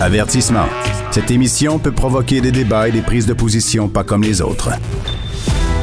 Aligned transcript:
Avertissement. 0.00 0.66
Cette 1.12 1.30
émission 1.30 1.78
peut 1.78 1.92
provoquer 1.92 2.40
des 2.40 2.50
débats 2.50 2.88
et 2.88 2.92
des 2.92 3.00
prises 3.00 3.26
de 3.26 3.32
position 3.32 3.88
pas 3.88 4.02
comme 4.02 4.22
les 4.22 4.42
autres. 4.42 4.70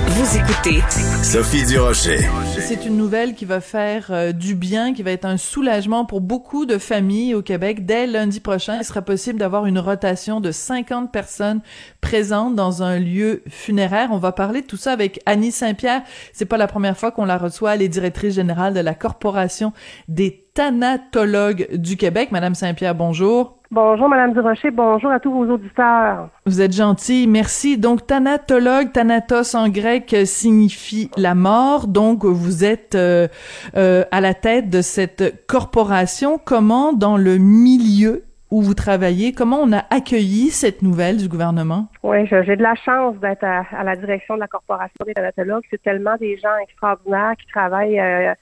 Vous 0.08 0.38
écoutez 0.38 0.82
Sophie 1.24 1.66
Durocher. 1.66 2.20
C'est 2.60 2.86
une 2.86 2.98
nouvelle 2.98 3.34
qui 3.34 3.46
va 3.46 3.62
faire 3.62 4.08
euh, 4.10 4.34
du 4.34 4.54
bien, 4.54 4.94
qui 4.94 5.02
va 5.02 5.12
être 5.12 5.24
un 5.24 5.38
soulagement 5.38 6.04
pour 6.04 6.20
beaucoup 6.20 6.66
de 6.66 6.78
familles 6.78 7.34
au 7.36 7.42
Québec. 7.42 7.86
Dès 7.86 8.06
lundi 8.06 8.42
prochain, 8.42 8.78
il 8.80 8.84
sera 8.84 9.02
possible 9.02 9.40
d'avoir 9.40 9.66
une 9.66 9.80
rotation 9.80 10.42
de 10.42 10.52
50 10.52 11.14
personnes 11.14 11.62
présentes 12.02 12.54
dans 12.54 12.84
un 12.84 13.00
lieu 13.00 13.44
funéraire. 13.48 14.10
On 14.12 14.18
va 14.18 14.34
parler 14.34 14.62
de 14.62 14.68
tout 14.68 14.78
ça 14.78 14.92
avec 14.92 15.22
Annie 15.26 15.54
Saint-Pierre. 15.54 16.04
C'est 16.34 16.46
pas 16.46 16.58
la 16.58 16.68
première 16.68 16.98
fois 16.98 17.12
qu'on 17.12 17.26
la 17.26 17.38
reçoit. 17.38 17.76
Elle 17.76 17.82
est 17.82 17.88
directrice 17.88 18.36
générale 18.36 18.74
de 18.74 18.82
la 18.82 18.94
Corporation 18.94 19.72
des 20.10 20.46
thanatologues 20.54 21.70
du 21.78 21.96
Québec. 21.96 22.30
Madame 22.32 22.56
Saint-Pierre, 22.56 22.94
bonjour. 22.94 23.61
Bonjour, 23.74 24.10
Madame 24.10 24.34
Durocher. 24.34 24.70
Bonjour 24.70 25.12
à 25.12 25.22
tous 25.22 25.32
vos 25.32 25.54
auditeurs. 25.54 26.28
Vous 26.46 26.60
êtes 26.60 26.74
gentil, 26.74 27.26
merci. 27.26 27.78
Donc, 27.78 28.06
thanatologue, 28.06 28.92
thanatos 28.92 29.56
en 29.56 29.70
grec 29.70 30.14
signifie 30.26 31.10
la 31.16 31.36
mort. 31.36 31.88
Donc, 31.88 32.26
vous 32.26 32.66
êtes 32.66 32.96
euh, 32.96 33.30
euh, 33.78 34.04
à 34.12 34.20
la 34.20 34.34
tête 34.34 34.70
de 34.70 34.82
cette 34.82 35.48
corporation. 35.48 36.38
Comment, 36.38 36.92
dans 36.92 37.16
le 37.16 37.38
milieu 37.38 38.26
où 38.50 38.62
vous 38.62 38.74
travaillez, 38.74 39.32
comment 39.32 39.62
on 39.62 39.72
a 39.72 39.86
accueilli 39.90 40.50
cette 40.50 40.82
nouvelle 40.82 41.16
du 41.16 41.30
gouvernement? 41.30 41.88
Oui, 42.04 42.28
j'ai 42.28 42.58
de 42.58 42.62
la 42.62 42.76
chance 42.76 43.16
d'être 43.22 43.46
à, 43.46 43.86
la 43.86 43.96
direction 43.96 44.36
de 44.36 44.42
la 44.42 44.48
Corporation 44.48 45.06
des 45.06 45.14
thanatologues. 45.14 45.64
C'est 45.70 45.82
tellement 45.82 46.18
des 46.18 46.38
gens 46.40 46.58
extraordinaires 46.62 47.36
qui 47.40 47.48
travaillent 47.48 48.02
euh, 48.02 48.34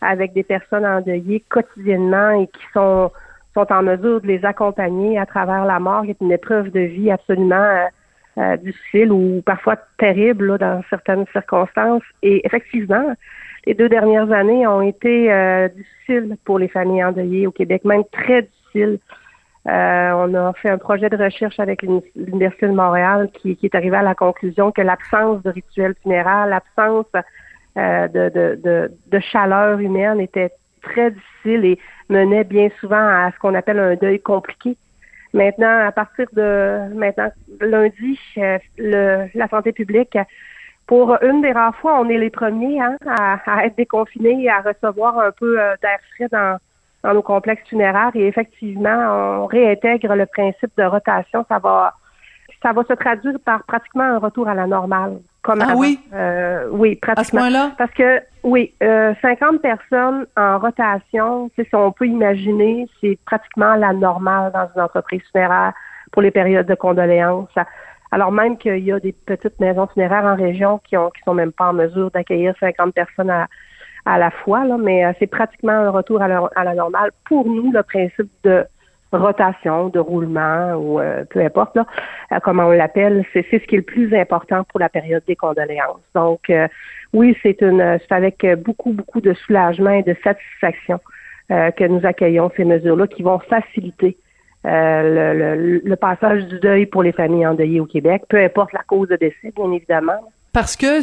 avec 0.00 0.32
des 0.32 0.44
personnes 0.44 0.86
endeuillées 0.86 1.42
quotidiennement 1.48 2.30
et 2.40 2.46
qui 2.46 2.62
sont 2.72 3.10
sont 3.56 3.72
en 3.72 3.82
mesure 3.82 4.20
de 4.20 4.26
les 4.26 4.44
accompagner 4.44 5.18
à 5.18 5.24
travers 5.24 5.64
la 5.64 5.80
mort, 5.80 6.02
qui 6.04 6.10
est 6.10 6.20
une 6.20 6.32
épreuve 6.32 6.70
de 6.70 6.80
vie 6.80 7.10
absolument 7.10 7.56
euh, 7.56 7.86
euh, 8.38 8.56
difficile 8.58 9.10
ou 9.12 9.42
parfois 9.44 9.76
terrible 9.98 10.58
dans 10.58 10.82
certaines 10.90 11.24
circonstances. 11.32 12.02
Et 12.22 12.44
effectivement, 12.44 13.14
les 13.64 13.72
deux 13.72 13.88
dernières 13.88 14.30
années 14.30 14.66
ont 14.66 14.82
été 14.82 15.32
euh, 15.32 15.68
difficiles 15.68 16.36
pour 16.44 16.58
les 16.58 16.68
familles 16.68 17.04
endeuillées 17.04 17.46
au 17.46 17.50
Québec, 17.50 17.84
même 17.84 18.04
très 18.12 18.42
difficiles. 18.42 18.98
on 19.64 20.34
a 20.34 20.52
fait 20.60 20.68
un 20.68 20.78
projet 20.78 21.08
de 21.08 21.16
recherche 21.16 21.58
avec 21.58 21.82
l'Université 21.82 22.66
de 22.66 22.72
Montréal 22.72 23.30
qui, 23.32 23.58
est 23.62 23.74
arrivé 23.74 23.96
à 23.96 24.02
la 24.02 24.14
conclusion 24.14 24.70
que 24.70 24.82
l'absence 24.82 25.42
de 25.42 25.50
rituels 25.50 25.96
funéraires, 26.02 26.46
l'absence 26.46 27.06
de, 27.74 28.88
de, 29.14 29.18
chaleur 29.18 29.80
humaine 29.80 30.20
était 30.20 30.52
très 30.90 31.10
difficile 31.10 31.64
et 31.64 31.78
menait 32.08 32.44
bien 32.44 32.68
souvent 32.80 32.96
à 32.96 33.30
ce 33.32 33.38
qu'on 33.38 33.54
appelle 33.54 33.78
un 33.78 33.94
deuil 33.96 34.20
compliqué. 34.20 34.76
Maintenant, 35.32 35.86
à 35.86 35.92
partir 35.92 36.26
de 36.32 36.94
maintenant 36.94 37.30
lundi, 37.60 38.18
euh, 38.38 38.58
le, 38.78 39.26
la 39.34 39.48
santé 39.48 39.72
publique, 39.72 40.16
pour 40.86 41.16
une 41.22 41.42
des 41.42 41.52
rares 41.52 41.76
fois, 41.76 42.00
on 42.00 42.08
est 42.08 42.18
les 42.18 42.30
premiers 42.30 42.80
hein, 42.80 42.96
à, 43.06 43.66
être 43.66 43.76
déconfinés 43.76 44.44
et 44.44 44.50
à 44.50 44.60
recevoir 44.60 45.18
un 45.18 45.32
peu 45.32 45.60
euh, 45.60 45.74
d'air 45.82 45.98
frais 46.14 46.28
dans, 46.30 46.58
dans 47.02 47.14
nos 47.14 47.22
complexes 47.22 47.68
funéraires. 47.68 48.12
Et 48.14 48.26
effectivement, 48.28 49.42
on 49.42 49.46
réintègre 49.46 50.14
le 50.14 50.26
principe 50.26 50.70
de 50.78 50.84
rotation. 50.84 51.44
Ça 51.48 51.58
va 51.58 51.94
ça 52.62 52.72
va 52.72 52.82
se 52.84 52.94
traduire 52.94 53.38
par 53.44 53.62
pratiquement 53.64 54.04
un 54.04 54.18
retour 54.18 54.48
à 54.48 54.54
la 54.54 54.66
normale. 54.66 55.18
Comme 55.46 55.62
ah 55.62 55.74
oui? 55.76 56.00
Euh, 56.12 56.66
oui, 56.72 56.96
pratiquement. 56.96 57.20
À 57.20 57.24
ce 57.24 57.30
point-là? 57.30 57.70
Parce 57.78 57.92
que, 57.92 58.20
oui, 58.42 58.74
euh, 58.82 59.14
50 59.22 59.62
personnes 59.62 60.26
en 60.36 60.58
rotation, 60.58 61.48
si 61.54 61.64
on 61.72 61.92
peut 61.92 62.08
imaginer, 62.08 62.88
c'est 63.00 63.16
pratiquement 63.24 63.76
la 63.76 63.92
normale 63.92 64.50
dans 64.50 64.68
une 64.74 64.82
entreprise 64.82 65.22
funéraire 65.30 65.72
pour 66.10 66.22
les 66.22 66.32
périodes 66.32 66.66
de 66.66 66.74
condoléances. 66.74 67.54
Alors 68.10 68.32
même 68.32 68.58
qu'il 68.58 68.78
y 68.78 68.90
a 68.90 68.98
des 68.98 69.12
petites 69.12 69.60
maisons 69.60 69.86
funéraires 69.86 70.24
en 70.24 70.34
région 70.34 70.80
qui 70.84 70.96
ont 70.96 71.10
qui 71.10 71.22
sont 71.24 71.34
même 71.34 71.52
pas 71.52 71.68
en 71.68 71.74
mesure 71.74 72.10
d'accueillir 72.10 72.54
50 72.58 72.92
personnes 72.92 73.30
à, 73.30 73.46
à 74.04 74.18
la 74.18 74.32
fois, 74.32 74.64
là, 74.64 74.76
mais 74.78 75.04
euh, 75.04 75.12
c'est 75.20 75.28
pratiquement 75.28 75.72
un 75.72 75.90
retour 75.90 76.22
à 76.22 76.26
la, 76.26 76.48
à 76.56 76.64
la 76.64 76.74
normale. 76.74 77.12
Pour 77.24 77.46
nous, 77.46 77.70
le 77.70 77.84
principe 77.84 78.30
de 78.42 78.64
rotation, 79.16 79.88
de 79.88 79.98
roulement 79.98 80.74
ou 80.74 81.00
euh, 81.00 81.24
peu 81.28 81.40
importe 81.40 81.76
là, 81.76 81.86
euh, 82.32 82.38
comment 82.42 82.66
on 82.66 82.70
l'appelle, 82.70 83.24
c'est 83.32 83.46
ce 83.50 83.56
qui 83.56 83.74
est 83.74 83.78
le 83.78 83.82
plus 83.82 84.14
important 84.14 84.64
pour 84.64 84.80
la 84.80 84.88
période 84.88 85.22
des 85.26 85.36
condoléances. 85.36 86.02
Donc 86.14 86.50
euh, 86.50 86.68
oui, 87.12 87.36
c'est 87.42 87.60
une 87.62 87.98
c'est 88.00 88.14
avec 88.14 88.46
beaucoup 88.64 88.92
beaucoup 88.92 89.20
de 89.20 89.32
soulagement 89.34 89.90
et 89.90 90.02
de 90.02 90.16
satisfaction 90.22 91.00
que 91.48 91.86
nous 91.86 92.04
accueillons 92.04 92.50
ces 92.56 92.64
mesures-là 92.64 93.06
qui 93.06 93.22
vont 93.22 93.38
faciliter 93.38 94.16
le, 94.64 95.78
le, 95.78 95.96
passage 95.96 96.44
du 96.46 96.58
deuil 96.58 96.86
pour 96.86 97.04
les 97.04 97.12
familles 97.12 97.46
endeuillées 97.46 97.78
au 97.78 97.86
Québec, 97.86 98.24
peu 98.28 98.42
importe 98.42 98.72
la 98.72 98.82
cause 98.82 99.08
de 99.08 99.14
décès, 99.14 99.52
bien 99.54 99.70
évidemment 99.70 100.20
parce 100.56 100.74
que 100.74 101.02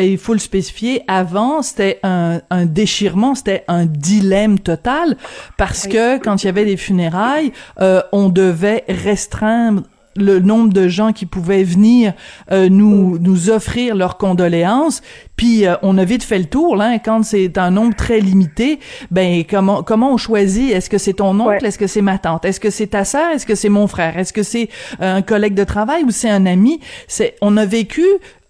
il 0.00 0.16
faut 0.16 0.32
le 0.32 0.38
spécifier 0.38 1.02
avant 1.08 1.62
c'était 1.62 1.98
un, 2.04 2.40
un 2.50 2.66
déchirement 2.66 3.34
c'était 3.34 3.64
un 3.66 3.84
dilemme 3.84 4.60
total. 4.60 5.16
Parce 5.56 5.88
que 5.88 6.18
quand 6.18 6.44
il 6.44 6.46
y 6.46 6.48
avait 6.48 6.64
des 6.64 6.76
funérailles 6.76 7.50
euh, 7.80 8.00
on 8.12 8.28
devait 8.28 8.84
restreindre 8.88 9.82
le 10.14 10.38
nombre 10.38 10.72
de 10.72 10.86
gens 10.86 11.12
qui 11.12 11.26
pouvaient 11.26 11.64
venir 11.64 12.12
euh, 12.52 12.68
nous 12.68 13.18
nous 13.18 13.50
offrir 13.50 13.96
leurs 13.96 14.18
condoléances. 14.18 15.02
Puis 15.34 15.66
euh, 15.66 15.74
on 15.82 15.98
a 15.98 16.04
vite 16.04 16.22
fait 16.22 16.38
le 16.38 16.44
tour 16.44 16.76
là 16.76 17.00
quand 17.00 17.24
c'est 17.24 17.58
un 17.58 17.72
nombre 17.72 17.96
très 17.96 18.20
limité 18.20 18.78
ben 19.10 19.42
comment 19.50 19.82
comment 19.82 20.12
on 20.12 20.16
choisit? 20.16 20.70
Est-ce 20.70 20.88
que 20.88 20.98
c'est 20.98 21.14
ton 21.14 21.40
oncle? 21.40 21.66
Est-ce 21.66 21.78
que 21.78 21.88
c'est 21.88 22.02
ma 22.02 22.18
tante? 22.18 22.44
Est-ce 22.44 22.60
que 22.60 22.70
c'est 22.70 22.86
ta 22.86 23.04
sœur? 23.04 23.30
Est-ce 23.32 23.46
que 23.46 23.56
c'est 23.56 23.68
mon 23.68 23.88
frère? 23.88 24.16
Est-ce 24.16 24.32
que 24.32 24.44
c'est 24.44 24.68
un 25.00 25.22
collègue 25.22 25.54
de 25.54 25.64
travail 25.64 26.04
ou 26.04 26.12
c'est 26.12 26.30
un 26.30 26.46
ami? 26.46 26.78
C'est 27.08 27.34
on 27.40 27.56
a 27.56 27.66
vécu 27.66 28.04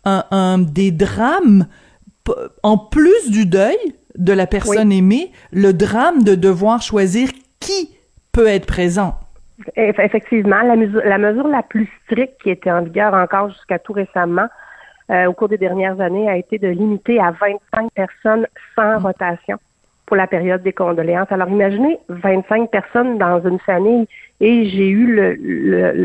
un, 0.05 0.59
des 0.59 0.91
drames, 0.91 1.67
en 2.63 2.79
plus 2.79 3.31
du 3.31 3.47
deuil 3.47 3.77
de 4.17 4.33
la 4.33 4.47
personne 4.47 4.93
aimée, 4.93 5.33
le 5.53 5.73
drame 5.73 6.23
de 6.23 6.35
devoir 6.35 6.83
choisir 6.83 7.29
qui 7.61 7.97
peut 8.33 8.47
être 8.47 8.67
présent. 8.67 9.15
Effectivement, 9.77 10.61
la 10.63 10.77
mesure, 10.77 11.03
la 11.05 11.19
mesure 11.19 11.47
la 11.47 11.63
plus 11.63 11.89
stricte 12.05 12.41
qui 12.43 12.51
était 12.51 12.71
en 12.71 12.83
vigueur 12.83 13.15
encore 13.15 13.51
jusqu'à 13.51 13.79
tout 13.79 13.93
récemment, 13.93 14.49
euh, 15.11 15.27
au 15.27 15.35
cours 15.35 15.49
des 15.49 15.59
dernières 15.59 16.01
années, 16.01 16.29
a 16.29 16.37
été 16.37 16.59
de 16.59 16.69
limiter 16.69 17.21
à 17.21 17.31
25 17.31 17.91
personnes 17.93 18.47
sans 18.75 18.99
mm. 18.99 19.03
rotation 19.03 19.59
pour 20.13 20.19
la 20.19 20.27
période 20.27 20.63
des 20.63 20.75
condoléances. 20.75 21.33
Alors 21.33 21.49
imaginez 21.49 21.99
25 22.11 22.71
personnes 22.71 23.17
dans 23.17 23.41
une 23.49 23.59
famille 23.61 24.07
et 24.41 24.69
j'ai 24.69 24.91
eu 24.91 25.07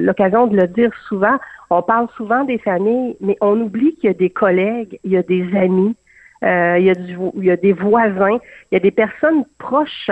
l'occasion 0.01 0.47
de 0.47 0.55
le 0.55 0.65
dire 0.65 0.91
souvent, 1.09 1.37
on 1.69 1.81
parle 1.81 2.07
souvent 2.15 2.45
des 2.45 2.57
familles, 2.57 3.17
mais 3.19 3.35
on 3.41 3.59
oublie 3.59 3.95
qu'il 3.95 4.05
y 4.05 4.11
a 4.11 4.13
des 4.13 4.29
collègues, 4.29 4.97
il 5.03 5.11
y 5.11 5.17
a 5.17 5.23
des 5.23 5.43
amis, 5.57 5.93
euh, 6.45 6.77
il, 6.79 6.85
y 6.85 6.89
a 6.89 6.95
du, 6.95 7.17
il 7.35 7.43
y 7.43 7.51
a 7.51 7.57
des 7.57 7.73
voisins, 7.73 8.39
il 8.71 8.75
y 8.75 8.77
a 8.77 8.79
des 8.79 8.91
personnes 8.91 9.43
proches 9.57 10.09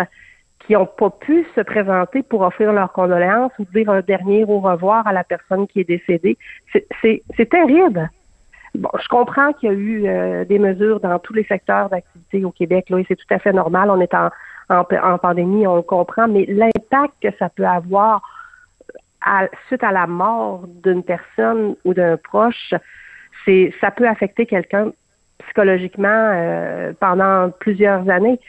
qui 0.60 0.74
n'ont 0.74 0.88
pas 0.88 1.12
pu 1.12 1.46
se 1.56 1.62
présenter 1.62 2.22
pour 2.22 2.42
offrir 2.42 2.74
leurs 2.74 2.92
condoléances 2.92 3.54
ou 3.60 3.66
dire 3.74 3.90
un 3.90 4.02
dernier 4.02 4.44
au 4.44 4.60
revoir 4.60 5.08
à 5.08 5.14
la 5.14 5.24
personne 5.24 5.68
qui 5.68 5.80
est 5.80 5.88
décédée. 5.88 6.38
C'est 7.02 7.50
terrible. 7.50 8.10
Bon, 8.78 8.90
je 9.02 9.08
comprends 9.08 9.54
qu'il 9.54 9.70
y 9.70 9.72
a 9.72 9.76
eu 9.76 10.08
euh, 10.08 10.46
des 10.46 10.60
mesures 10.60 11.00
dans 11.00 11.20
tous 11.20 11.34
les 11.34 11.44
secteurs 11.44 11.90
d'activité 11.90 12.44
au 12.44 12.52
Québec, 12.52 12.90
là, 12.90 13.00
et 13.00 13.06
c'est 13.08 13.16
tout 13.16 13.26
à 13.30 13.40
fait 13.40 13.54
normal. 13.54 13.90
On 13.90 14.02
est 14.02 14.14
en, 14.14 14.30
en, 14.70 15.18
pandémie, 15.18 15.68
on 15.68 15.78
le 15.78 15.82
comprend, 15.82 16.28
mais 16.28 16.46
l'impact 16.46 17.14
que 17.22 17.30
ça 17.38 17.50
peut 17.50 17.66
avoir 17.66 18.22
à, 19.22 19.48
suite 19.68 19.84
à 19.84 19.92
la 19.92 20.08
mort 20.08 20.66
d'une 20.84 21.04
personne 21.04 21.76
ou 21.86 21.94
d'un 21.94 22.18
proche, 22.18 22.74
c'est 23.44 23.74
ça 23.82 23.92
peut 23.92 24.08
affecter 24.08 24.46
quelqu'un 24.46 24.92
psychologiquement 25.40 26.08
euh, 26.10 26.94
pendant 27.00 27.52
plusieurs 27.60 28.10
années. 28.10 28.40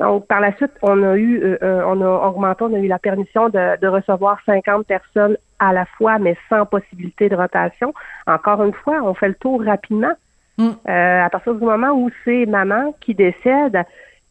Donc, 0.00 0.26
par 0.26 0.40
la 0.40 0.56
suite, 0.56 0.72
on 0.80 1.02
a 1.02 1.14
eu, 1.16 1.42
euh, 1.42 1.58
euh, 1.62 1.82
on 1.86 2.00
a 2.00 2.28
augmenté, 2.28 2.64
on 2.64 2.74
a 2.74 2.78
eu 2.78 2.88
la 2.88 2.98
permission 2.98 3.50
de, 3.50 3.78
de, 3.78 3.86
recevoir 3.86 4.38
50 4.46 4.86
personnes 4.86 5.36
à 5.58 5.74
la 5.74 5.84
fois, 5.84 6.18
mais 6.18 6.36
sans 6.48 6.64
possibilité 6.64 7.28
de 7.28 7.36
rotation. 7.36 7.92
Encore 8.26 8.64
une 8.64 8.72
fois, 8.72 9.00
on 9.02 9.12
fait 9.12 9.28
le 9.28 9.34
tour 9.34 9.62
rapidement. 9.62 10.14
Mm. 10.56 10.68
Euh, 10.88 11.24
à 11.24 11.28
partir 11.28 11.54
du 11.54 11.62
moment 11.62 11.90
où 11.90 12.08
c'est 12.24 12.46
maman 12.46 12.94
qui 13.00 13.14
décède, 13.14 13.78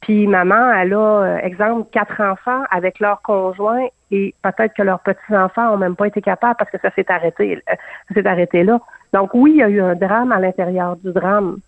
puis 0.02 0.26
maman, 0.26 0.74
elle 0.74 0.94
a, 0.96 1.38
exemple, 1.44 1.88
quatre 1.92 2.20
enfants 2.20 2.64
avec 2.72 3.00
leur 3.00 3.22
conjoint 3.22 3.86
et 4.10 4.34
peut-être 4.42 4.74
que 4.74 4.82
leurs 4.82 5.02
petits-enfants 5.02 5.74
ont 5.74 5.78
même 5.78 5.96
pas 5.96 6.08
été 6.08 6.22
capables 6.22 6.56
parce 6.58 6.72
que 6.72 6.80
ça 6.82 6.90
s'est 6.96 7.12
arrêté, 7.12 7.62
ça 7.68 8.14
s'est 8.16 8.26
arrêté 8.26 8.64
là. 8.64 8.80
Donc 9.14 9.32
oui, 9.34 9.52
il 9.52 9.58
y 9.58 9.64
a 9.64 9.70
eu 9.70 9.82
un 9.82 9.96
drame 9.96 10.32
à 10.32 10.40
l'intérieur 10.40 10.96
du 10.96 11.12
drame. 11.12 11.60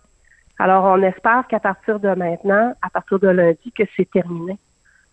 Alors, 0.60 0.86
on 0.86 1.02
espère 1.02 1.46
qu'à 1.48 1.60
partir 1.60 2.00
de 2.00 2.10
maintenant, 2.10 2.74
à 2.82 2.90
partir 2.90 3.20
de 3.20 3.28
lundi, 3.28 3.72
que 3.76 3.84
c'est 3.96 4.10
terminé. 4.10 4.58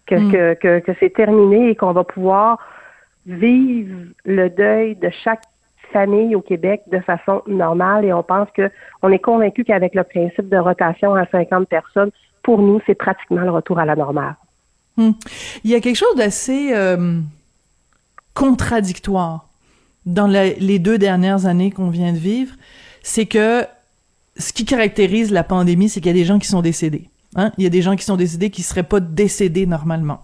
Que, 0.06 0.14
hmm. 0.14 0.56
que, 0.56 0.78
que, 0.80 0.92
c'est 1.00 1.12
terminé 1.12 1.70
et 1.70 1.74
qu'on 1.74 1.92
va 1.92 2.02
pouvoir 2.02 2.58
vivre 3.26 3.94
le 4.24 4.48
deuil 4.48 4.96
de 4.96 5.10
chaque 5.22 5.42
famille 5.92 6.34
au 6.34 6.40
Québec 6.40 6.82
de 6.90 6.98
façon 7.00 7.42
normale 7.46 8.04
et 8.04 8.12
on 8.12 8.22
pense 8.22 8.48
que 8.54 8.70
on 9.02 9.10
est 9.10 9.18
convaincu 9.18 9.64
qu'avec 9.64 9.94
le 9.94 10.04
principe 10.04 10.48
de 10.48 10.56
rotation 10.56 11.14
à 11.14 11.26
50 11.26 11.68
personnes, 11.68 12.10
pour 12.42 12.58
nous, 12.58 12.80
c'est 12.86 12.94
pratiquement 12.94 13.42
le 13.42 13.50
retour 13.50 13.78
à 13.78 13.84
la 13.84 13.96
normale. 13.96 14.36
Hmm. 14.96 15.12
Il 15.64 15.70
y 15.70 15.74
a 15.74 15.80
quelque 15.80 15.96
chose 15.96 16.16
d'assez 16.16 16.70
euh, 16.74 17.20
contradictoire 18.34 19.48
dans 20.06 20.26
les 20.26 20.78
deux 20.78 20.96
dernières 20.96 21.44
années 21.44 21.70
qu'on 21.70 21.90
vient 21.90 22.12
de 22.12 22.18
vivre, 22.18 22.54
c'est 23.02 23.26
que 23.26 23.64
ce 24.38 24.52
qui 24.52 24.64
caractérise 24.64 25.30
la 25.30 25.44
pandémie, 25.44 25.88
c'est 25.88 26.00
qu'il 26.00 26.08
y 26.08 26.14
a 26.14 26.18
des 26.18 26.24
gens 26.24 26.38
qui 26.38 26.48
sont 26.48 26.62
décédés. 26.62 27.08
Hein? 27.36 27.52
Il 27.58 27.64
y 27.64 27.66
a 27.66 27.70
des 27.70 27.82
gens 27.82 27.96
qui 27.96 28.04
sont 28.04 28.16
décédés 28.16 28.50
qui 28.50 28.62
seraient 28.62 28.82
pas 28.82 29.00
décédés 29.00 29.66
normalement. 29.66 30.20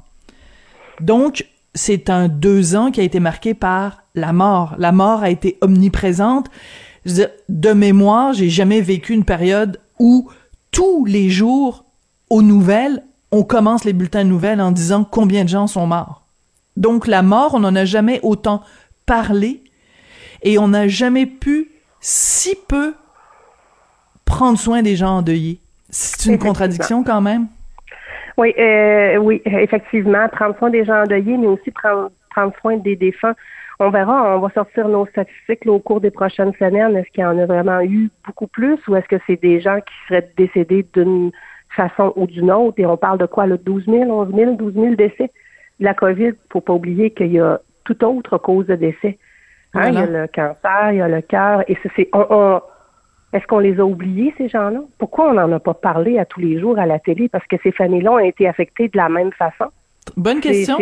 Donc, 1.00 1.46
c'est 1.75 2.08
un 2.08 2.28
deux 2.28 2.76
ans 2.76 2.90
qui 2.90 3.00
a 3.00 3.05
été 3.05 3.20
marqué 3.20 3.55
par 3.55 4.05
la 4.14 4.32
mort. 4.32 4.75
La 4.78 4.93
mort 4.93 5.22
a 5.22 5.31
été 5.31 5.58
omniprésente. 5.61 6.49
de 7.05 7.72
mémoire, 7.72 8.32
j'ai 8.32 8.49
jamais 8.49 8.81
vécu 8.81 9.12
une 9.12 9.25
période 9.25 9.81
où 9.99 10.31
tous 10.70 11.05
les 11.05 11.28
jours, 11.31 11.84
aux 12.31 12.43
nouvelles, 12.43 13.02
on 13.31 13.43
commence 13.43 13.84
les 13.84 13.93
bulletins 13.93 14.25
de 14.25 14.31
nouvelles 14.31 14.60
en 14.60 14.70
disant 14.70 15.05
combien 15.05 15.44
de 15.44 15.49
gens 15.49 15.67
sont 15.67 15.87
morts. 15.87 16.25
Donc 16.76 17.06
la 17.06 17.22
mort, 17.22 17.55
on 17.55 17.60
n'en 17.60 17.75
a 17.75 17.84
jamais 17.84 18.20
autant 18.22 18.62
parlé 19.06 19.62
et 20.43 20.58
on 20.58 20.69
n'a 20.69 20.88
jamais 20.88 21.26
pu 21.26 21.72
si 22.00 22.55
peu 22.69 22.94
prendre 24.24 24.58
soin 24.58 24.82
des 24.82 24.96
gens 24.96 25.18
endeuillés. 25.18 25.60
C'est 25.90 26.30
une 26.30 26.38
contradiction 26.38 27.04
quand 27.04 27.20
même? 27.20 27.46
Oui, 28.36 28.52
euh, 28.58 29.16
oui, 29.16 29.40
effectivement, 29.44 30.28
prendre 30.28 30.56
soin 30.58 30.70
des 30.70 30.84
gens 30.84 31.02
endeuillés, 31.02 31.36
mais 31.36 31.46
aussi 31.46 31.70
prendre, 31.70 32.10
prendre 32.30 32.52
soin 32.60 32.76
des 32.78 32.96
défunts. 32.96 33.34
On 33.78 33.90
verra, 33.90 34.36
on 34.36 34.40
va 34.40 34.50
sortir 34.50 34.88
nos 34.88 35.06
statistiques 35.06 35.66
au 35.66 35.78
cours 35.78 36.00
des 36.00 36.10
prochaines 36.10 36.52
semaines. 36.54 36.96
Est-ce 36.96 37.10
qu'il 37.10 37.22
y 37.22 37.26
en 37.26 37.38
a 37.38 37.46
vraiment 37.46 37.80
eu 37.80 38.10
beaucoup 38.24 38.46
plus 38.46 38.78
ou 38.88 38.96
est-ce 38.96 39.06
que 39.06 39.16
c'est 39.26 39.40
des 39.40 39.60
gens 39.60 39.78
qui 39.80 39.94
seraient 40.08 40.28
décédés 40.36 40.86
d'une 40.94 41.32
façon 41.76 42.12
ou 42.16 42.26
d'une 42.26 42.50
autre? 42.50 42.78
Et 42.78 42.86
on 42.86 42.96
parle 42.96 43.18
de 43.18 43.26
quoi, 43.26 43.46
là, 43.46 43.56
12 43.56 43.84
000, 43.86 44.10
11 44.10 44.34
000, 44.34 44.54
12 44.54 44.74
000 44.74 44.94
décès? 44.94 45.30
La 45.80 45.94
COVID, 45.94 46.32
faut 46.50 46.60
pas 46.60 46.72
oublier 46.72 47.10
qu'il 47.10 47.32
y 47.32 47.40
a 47.40 47.60
toute 47.84 48.02
autre 48.02 48.38
cause 48.38 48.66
de 48.66 48.76
décès. 48.76 49.18
Hein, 49.74 49.88
il 49.88 49.94
y 49.94 49.98
a 49.98 50.06
le 50.06 50.26
cancer, 50.28 50.92
il 50.92 50.98
y 50.98 51.02
a 51.02 51.08
le 51.08 51.20
cœur, 51.20 51.64
et 51.68 51.76
c'est, 51.96 52.08
on, 52.12 52.60
est-ce 53.34 53.46
qu'on 53.48 53.58
les 53.58 53.81
a 53.81 53.84
oubliés, 53.84 54.32
ces 54.38 54.48
gens-là? 54.48 54.81
Pourquoi 54.96 55.31
on 55.31 55.34
n'en 55.34 55.50
a 55.50 55.58
pas 55.58 55.75
parlé 55.75 56.19
à 56.20 56.25
tous 56.25 56.38
les 56.38 56.60
jours 56.60 56.78
à 56.78 56.86
la 56.86 57.00
télé? 57.00 57.28
Parce 57.28 57.44
que 57.46 57.56
ces 57.64 57.72
familles-là 57.72 58.12
ont 58.12 58.19
été 58.20 58.46
affectées 58.46 58.86
de 58.86 58.96
la 58.96 59.08
même 59.08 59.32
façon. 59.32 59.66
Bonne 60.16 60.40
question. 60.40 60.78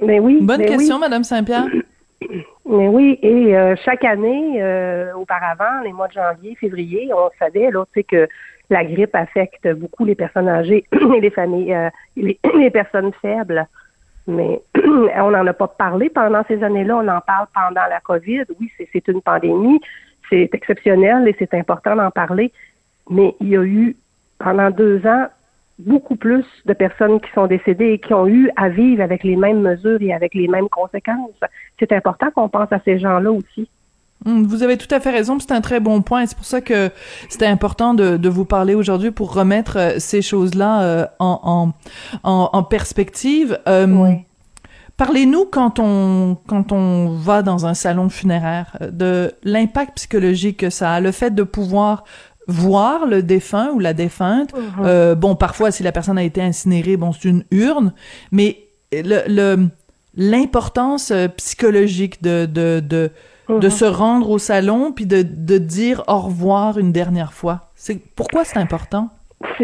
mais 0.00 0.20
oui. 0.20 0.38
Bonne 0.40 0.64
question, 0.64 1.00
Madame 1.00 1.24
Saint-Pierre. 1.24 1.66
Mais 2.66 2.88
oui, 2.88 3.18
et 3.20 3.54
euh, 3.54 3.74
chaque 3.84 4.04
année, 4.04 4.62
euh, 4.62 5.12
auparavant, 5.14 5.82
les 5.84 5.92
mois 5.92 6.08
de 6.08 6.14
janvier, 6.14 6.54
février, 6.54 7.10
on 7.12 7.28
savait 7.38 7.70
là, 7.70 7.84
que 8.08 8.26
la 8.70 8.82
grippe 8.82 9.14
affecte 9.14 9.68
beaucoup 9.74 10.06
les 10.06 10.14
personnes 10.14 10.48
âgées 10.48 10.84
et 10.92 11.20
les 11.20 11.30
familles, 11.30 11.74
euh, 11.74 11.90
les, 12.16 12.38
personnes 12.72 13.12
faibles. 13.20 13.66
Mais 14.26 14.62
on 15.16 15.32
n'en 15.32 15.46
a 15.46 15.52
pas 15.52 15.68
parlé 15.68 16.08
pendant 16.08 16.42
ces 16.48 16.62
années-là. 16.62 16.96
On 16.96 17.08
en 17.08 17.20
parle 17.20 17.46
pendant 17.52 17.86
la 17.90 18.00
COVID. 18.00 18.44
Oui, 18.58 18.70
c'est 18.78 19.06
une 19.08 19.20
pandémie. 19.20 19.80
C'est 20.34 20.50
exceptionnel 20.52 21.28
et 21.28 21.36
c'est 21.38 21.54
important 21.54 21.94
d'en 21.94 22.10
parler. 22.10 22.50
Mais 23.08 23.36
il 23.40 23.48
y 23.50 23.56
a 23.56 23.62
eu, 23.62 23.96
pendant 24.40 24.70
deux 24.70 25.00
ans, 25.06 25.26
beaucoup 25.78 26.16
plus 26.16 26.44
de 26.66 26.72
personnes 26.72 27.20
qui 27.20 27.30
sont 27.34 27.46
décédées 27.46 27.92
et 27.92 27.98
qui 27.98 28.12
ont 28.14 28.26
eu 28.26 28.50
à 28.56 28.68
vivre 28.68 29.00
avec 29.00 29.22
les 29.22 29.36
mêmes 29.36 29.60
mesures 29.60 30.00
et 30.00 30.12
avec 30.12 30.34
les 30.34 30.48
mêmes 30.48 30.68
conséquences. 30.68 31.30
C'est 31.78 31.92
important 31.92 32.32
qu'on 32.34 32.48
pense 32.48 32.72
à 32.72 32.80
ces 32.84 32.98
gens-là 32.98 33.30
aussi. 33.30 33.68
Hum, 34.26 34.44
vous 34.44 34.64
avez 34.64 34.76
tout 34.76 34.92
à 34.92 34.98
fait 34.98 35.10
raison, 35.10 35.38
c'est 35.38 35.52
un 35.52 35.60
très 35.60 35.78
bon 35.78 36.02
point. 36.02 36.26
C'est 36.26 36.36
pour 36.36 36.46
ça 36.46 36.60
que 36.60 36.90
c'était 37.28 37.46
important 37.46 37.94
de, 37.94 38.16
de, 38.16 38.28
vous 38.28 38.44
parler 38.44 38.74
aujourd'hui 38.74 39.12
pour 39.12 39.34
remettre 39.34 39.78
euh, 39.78 39.98
ces 39.98 40.22
choses-là 40.22 40.82
euh, 40.82 41.06
en, 41.20 41.72
en, 42.24 42.50
en, 42.52 42.62
perspective. 42.64 43.60
Euh, 43.68 43.86
Parlez-nous 44.96 45.46
quand 45.46 45.80
on 45.80 46.36
quand 46.46 46.70
on 46.70 47.08
va 47.08 47.42
dans 47.42 47.66
un 47.66 47.74
salon 47.74 48.08
funéraire 48.08 48.78
de 48.92 49.32
l'impact 49.42 49.96
psychologique 49.96 50.58
que 50.58 50.70
ça 50.70 50.92
a, 50.92 51.00
le 51.00 51.10
fait 51.10 51.34
de 51.34 51.42
pouvoir 51.42 52.04
voir 52.46 53.06
le 53.06 53.22
défunt 53.22 53.70
ou 53.72 53.80
la 53.80 53.92
défunte. 53.92 54.54
Mhm. 54.54 54.84
Euh, 54.84 55.14
bon, 55.14 55.34
parfois, 55.34 55.70
si 55.70 55.82
la 55.82 55.92
personne 55.92 56.18
a 56.18 56.22
été 56.22 56.42
incinérée, 56.42 56.96
bon, 56.96 57.12
c'est 57.12 57.28
une 57.28 57.44
urne, 57.50 57.92
mais 58.30 58.58
le 58.92 59.66
l'importance 60.16 61.10
euh, 61.10 61.26
psychologique 61.26 62.22
de 62.22 62.46
de 62.46 62.78
de, 62.78 63.10
de 63.48 63.66
mhm. 63.66 63.70
se 63.70 63.84
rendre 63.84 64.30
au 64.30 64.38
salon 64.38 64.92
puis 64.92 65.06
de 65.06 65.22
de 65.22 65.58
dire 65.58 66.04
au 66.06 66.20
revoir 66.20 66.78
une 66.78 66.92
dernière 66.92 67.32
fois. 67.32 67.72
C'est 67.74 68.00
pourquoi 68.14 68.44
c'est 68.44 68.58
important? 68.58 69.10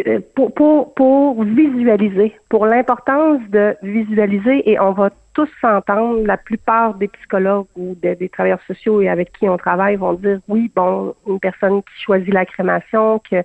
Euh, 0.06 0.20
pour, 0.34 0.52
pour, 0.52 0.94
pour 0.94 1.42
visualiser, 1.42 2.34
pour 2.48 2.66
l'importance 2.66 3.40
de 3.50 3.76
visualiser, 3.82 4.70
et 4.70 4.78
on 4.78 4.92
va 4.92 5.10
tous 5.34 5.48
s'entendre, 5.60 6.26
la 6.26 6.36
plupart 6.36 6.94
des 6.94 7.08
psychologues 7.08 7.66
ou 7.76 7.94
des, 7.94 8.28
travailleurs 8.28 8.62
sociaux 8.66 9.00
et 9.00 9.08
avec 9.08 9.32
qui 9.32 9.48
on 9.48 9.56
travaille 9.56 9.96
vont 9.96 10.14
dire 10.14 10.40
oui, 10.48 10.70
bon, 10.74 11.14
une 11.26 11.40
personne 11.40 11.82
qui 11.82 12.02
choisit 12.04 12.32
la 12.32 12.44
crémation, 12.44 13.20
que 13.30 13.42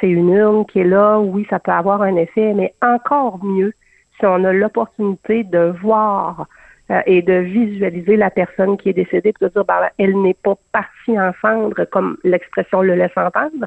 c'est 0.00 0.08
une 0.08 0.30
urne 0.30 0.64
qui 0.66 0.80
est 0.80 0.84
là, 0.84 1.18
oui, 1.18 1.46
ça 1.50 1.58
peut 1.58 1.72
avoir 1.72 2.02
un 2.02 2.16
effet, 2.16 2.52
mais 2.54 2.74
encore 2.82 3.44
mieux 3.44 3.72
si 4.18 4.26
on 4.26 4.44
a 4.44 4.52
l'opportunité 4.52 5.44
de 5.44 5.72
voir 5.80 6.46
euh, 6.90 7.00
et 7.06 7.22
de 7.22 7.34
visualiser 7.34 8.16
la 8.16 8.30
personne 8.30 8.76
qui 8.76 8.88
est 8.88 8.94
décédée, 8.94 9.32
puis 9.32 9.46
de 9.46 9.52
dire, 9.52 9.64
ben, 9.64 9.88
elle 9.98 10.20
n'est 10.22 10.34
pas 10.34 10.54
partie 10.72 11.18
en 11.18 11.32
cendre, 11.40 11.84
comme 11.84 12.16
l'expression 12.24 12.82
le 12.82 12.94
laisse 12.94 13.16
entendre, 13.16 13.66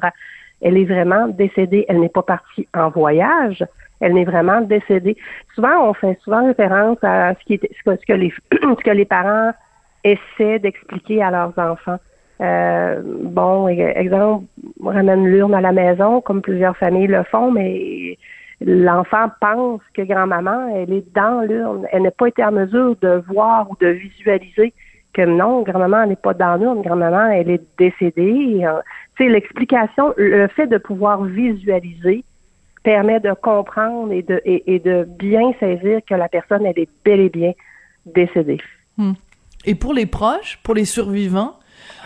elle 0.60 0.76
est 0.76 0.84
vraiment 0.84 1.28
décédée, 1.28 1.84
elle 1.88 2.00
n'est 2.00 2.08
pas 2.08 2.22
partie 2.22 2.68
en 2.74 2.90
voyage, 2.90 3.64
elle 4.02 4.14
n'est 4.14 4.24
vraiment 4.24 4.60
décédée. 4.60 5.16
Souvent, 5.54 5.88
on 5.88 5.94
fait 5.94 6.18
souvent 6.22 6.44
référence 6.44 6.98
à 7.02 7.34
ce, 7.34 7.44
qui 7.44 7.54
est, 7.54 7.70
ce, 7.84 8.04
que, 8.06 8.12
les, 8.12 8.32
ce 8.52 8.84
que 8.84 8.90
les 8.90 9.04
parents 9.04 9.52
essaient 10.04 10.58
d'expliquer 10.58 11.22
à 11.22 11.30
leurs 11.30 11.56
enfants. 11.56 11.98
Euh, 12.40 13.00
bon, 13.04 13.68
exemple, 13.68 14.46
on 14.82 14.88
ramène 14.88 15.24
l'urne 15.26 15.54
à 15.54 15.60
la 15.60 15.70
maison, 15.70 16.20
comme 16.20 16.42
plusieurs 16.42 16.76
familles 16.76 17.06
le 17.06 17.22
font, 17.22 17.52
mais 17.52 18.18
l'enfant 18.60 19.30
pense 19.40 19.80
que 19.94 20.02
grand-maman, 20.02 20.74
elle 20.74 20.92
est 20.92 21.14
dans 21.14 21.42
l'urne. 21.42 21.86
Elle 21.92 22.02
n'a 22.02 22.10
pas 22.10 22.26
été 22.26 22.44
en 22.44 22.50
mesure 22.50 22.96
de 23.00 23.22
voir 23.28 23.70
ou 23.70 23.76
de 23.80 23.86
visualiser 23.86 24.74
que 25.12 25.22
non, 25.22 25.62
grand-maman 25.62 26.06
n'est 26.06 26.16
pas 26.16 26.34
dans 26.34 26.56
l'urne, 26.56 26.82
grand-maman, 26.82 27.28
elle 27.28 27.50
est 27.50 27.62
décédée. 27.78 28.66
Tu 29.16 29.24
sais, 29.24 29.30
l'explication, 29.30 30.12
le 30.16 30.48
fait 30.48 30.66
de 30.66 30.78
pouvoir 30.78 31.22
visualiser, 31.22 32.24
permet 32.82 33.20
de 33.20 33.32
comprendre 33.32 34.12
et 34.12 34.22
de, 34.22 34.40
et, 34.44 34.78
de 34.78 35.06
bien 35.18 35.52
saisir 35.60 36.00
que 36.06 36.14
la 36.14 36.28
personne, 36.28 36.66
elle 36.66 36.78
est 36.78 36.88
bel 37.04 37.20
et 37.20 37.28
bien 37.28 37.52
décédée. 38.06 38.58
Hmm. 38.96 39.12
Et 39.64 39.74
pour 39.74 39.94
les 39.94 40.06
proches, 40.06 40.58
pour 40.62 40.74
les 40.74 40.84
survivants, 40.84 41.54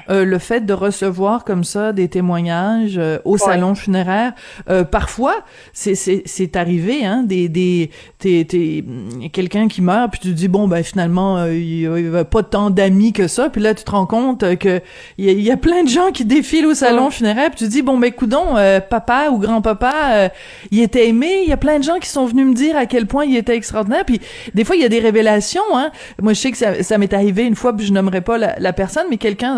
euh, 0.09 0.25
le 0.25 0.38
fait 0.38 0.64
de 0.64 0.73
recevoir 0.73 1.45
comme 1.45 1.64
ça 1.64 1.92
des 1.92 2.09
témoignages 2.09 2.97
euh, 2.97 3.18
au 3.25 3.38
salon 3.38 3.75
funéraire. 3.75 4.33
Euh, 4.71 4.85
parfois, 4.85 5.35
c'est 5.73 6.56
arrivé, 6.56 7.04
hein, 7.04 7.25
des 7.25 7.49
des 7.49 7.90
t'es 8.18 8.47
t'es 8.49 8.85
quelqu'un 9.33 9.68
qui 9.68 9.83
meurt 9.83 10.11
puis 10.12 10.21
tu 10.21 10.28
te 10.28 10.35
dis 10.35 10.49
bon 10.49 10.68
ben 10.68 10.83
finalement 10.83 11.45
il 11.47 11.80
y 11.80 11.87
a 11.87 12.25
pas 12.25 12.42
tant 12.42 12.71
d'amis 12.71 13.12
que 13.12 13.28
ça 13.28 13.50
puis 13.50 13.61
là 13.61 13.75
tu 13.75 13.85
te 13.85 13.90
rends 13.90 14.06
compte 14.06 14.56
que 14.59 14.80
il 15.18 15.40
y, 15.40 15.50
a 15.50 15.56
plein 15.56 15.83
de 15.83 15.88
gens 15.88 16.11
qui 16.12 16.25
défilent 16.25 16.66
au 16.66 16.75
salon 16.75 17.11
funéraire 17.11 17.50
puis 17.50 17.59
tu 17.59 17.64
te 17.64 17.71
dis 17.71 17.83
bon 17.83 17.99
ben 17.99 18.12
coudon 18.12 18.54
papa 18.88 19.28
ou 19.30 19.38
grand-papa 19.38 20.30
il 20.71 20.80
était 20.80 21.09
aimé, 21.09 21.42
il 21.45 21.49
y 21.49 21.52
a 21.52 21.56
plein 21.56 21.78
de 21.78 21.85
gens 21.85 21.99
qui 21.99 22.09
sont 22.09 22.26
venus 22.26 22.47
me 22.47 22.54
dire 22.54 22.76
à 22.76 22.87
quel 22.87 23.06
point 23.06 23.25
il 23.25 23.37
était 23.37 23.56
extraordinaire 23.56 24.04
puis 24.04 24.21
des 24.54 24.64
fois 24.64 24.76
il 24.76 24.83
y 24.83 24.87
a 24.87 24.88
des 24.88 25.00
révélations 25.00 25.61
hein. 25.75 25.90
Moi 26.23 26.33
je 26.33 26.40
sais 26.40 26.50
que 26.50 26.59
ça, 26.59 26.83
ça 26.83 26.99
m'est 26.99 27.12
arrivé 27.12 27.45
une 27.45 27.56
fois 27.56 27.76
puis 27.76 27.87
je 27.87 27.92
nommerai 27.92 28.21
pas 28.21 28.38
la, 28.38 28.59
la 28.59 28.73
personne 28.73 29.06
mais 29.11 29.18
quelqu'un 29.18 29.56